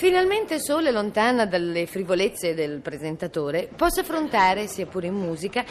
[0.00, 5.62] Finalmente Sole, lontana dalle frivolezze del presentatore, possa affrontare, sia pure in musica,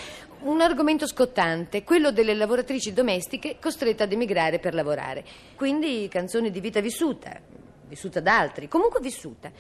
[0.42, 5.26] un argomento scottante, quello delle lavoratrici domestiche costrette ad emigrare per lavorare.
[5.56, 7.42] Quindi canzoni di vita vissuta,
[7.88, 9.52] vissuta da altri, comunque vissuta.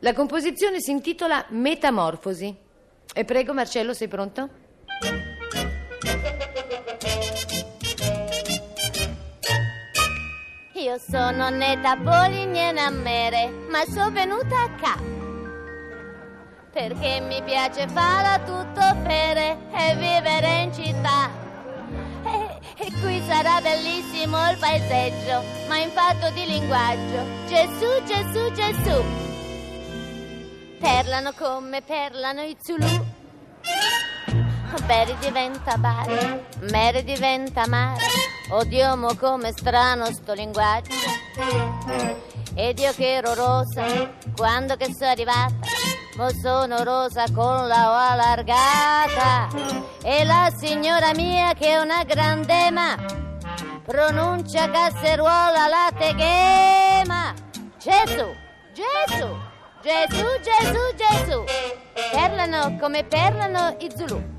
[0.00, 2.52] La composizione si intitola Metamorfosi.
[3.14, 4.65] E prego, Marcello, sei pronto?
[10.96, 14.96] Io sono neta polignana a mere, ma sono venuta qua
[16.72, 21.28] perché mi piace fare tutto fere e vivere in città.
[22.24, 27.26] E, e qui sarà bellissimo il paesaggio, ma in fatto di linguaggio.
[27.46, 29.04] Gesù, Gesù, Gesù.
[30.80, 33.04] Parlano come parlano i Zulu.
[34.86, 38.35] Beri diventa bare, mere diventa mare.
[38.48, 40.94] Odiamo come strano sto linguaggio.
[42.54, 43.84] Ed io che ero rosa
[44.36, 45.54] quando che sono arrivata,
[46.16, 49.48] mo sono rosa con la O allargata.
[50.00, 52.96] E la signora mia che è una grande ma
[53.84, 57.34] pronuncia casseruola la teghema.
[57.78, 58.32] Gesù,
[58.72, 59.28] Gesù,
[59.82, 61.44] Gesù, Gesù, Gesù.
[62.12, 64.34] Parlano come parlano i Zulu.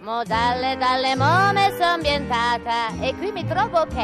[0.00, 3.98] Mo dalle, dalle mome sono ambientata e qui mi trovo ok.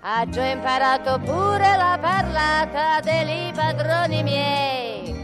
[0.00, 5.14] Ha già imparato pure la parlata dei padroni miei.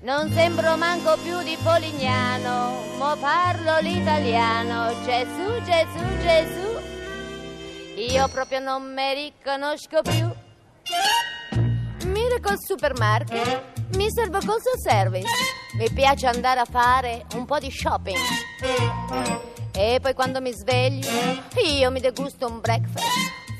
[0.00, 4.92] Non sembro manco più di Polignano, mo parlo l'italiano.
[5.04, 6.80] Gesù, Gesù, Gesù.
[7.94, 10.33] Io proprio non mi riconosco più.
[12.44, 13.62] Miracle Supermarket,
[13.96, 15.26] mi servo col suo service.
[15.78, 18.18] Mi piace andare a fare un po' di shopping.
[19.72, 21.08] E poi quando mi sveglio,
[21.64, 23.06] io mi degusto un breakfast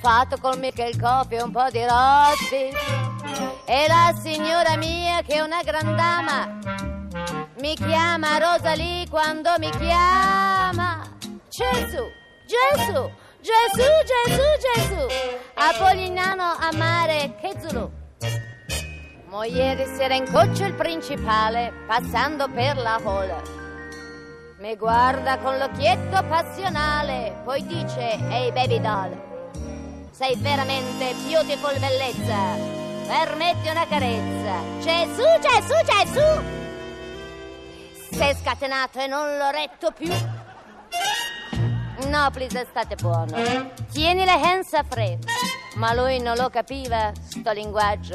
[0.01, 2.69] fatto col Michael Coffee e un po' di rossi.
[3.65, 6.59] E la signora mia, che è una gran dama,
[7.61, 11.01] mi chiama Rosalie quando mi chiama.
[11.49, 12.05] Gesù,
[12.47, 14.43] Gesù, Gesù, Gesù,
[14.75, 15.07] Gesù.
[15.55, 18.03] Apolignano a mare, che Zulu.
[19.35, 23.33] Mo ieri sera in coach il principale, passando per la hall.
[24.59, 32.55] Mi guarda con l'occhietto passionale, poi dice, ehi baby doll, sei veramente beautiful bellezza,
[33.09, 34.55] permetti una carezza.
[34.79, 36.43] Gesù, Gesù, Gesù!
[38.13, 40.15] Sei scatenato e non l'ho retto più.
[42.07, 43.35] No, please, state buono.
[43.91, 45.27] Tieni le hands a freddo.
[45.75, 48.15] Ma lui non lo capiva, sto linguaggio.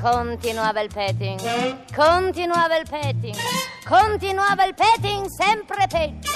[0.00, 3.36] Continuava il petting, continuava il petting,
[3.86, 6.30] continuava il petting sempre peggio.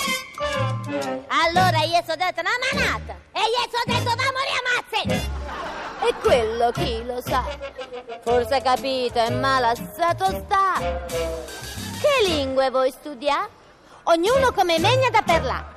[1.29, 5.33] Allora io sono detto una manata e io sono detto da morire ammazzi.
[6.07, 7.45] E quello chi lo sa,
[8.23, 10.79] forse capito è malassato sta.
[11.09, 13.49] Che lingue vuoi studiare?
[14.05, 15.74] Ognuno come megna da parlare.